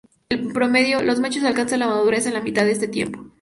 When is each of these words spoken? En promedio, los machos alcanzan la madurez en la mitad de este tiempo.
En 0.29 0.51
promedio, 0.51 1.03
los 1.03 1.19
machos 1.19 1.43
alcanzan 1.43 1.81
la 1.81 1.87
madurez 1.87 2.25
en 2.25 2.33
la 2.33 2.41
mitad 2.41 2.65
de 2.65 2.71
este 2.71 2.87
tiempo. 2.87 3.23